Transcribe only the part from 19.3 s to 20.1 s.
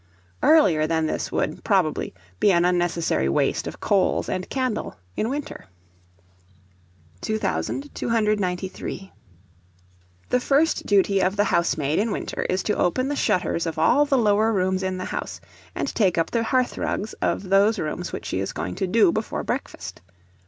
breakfast.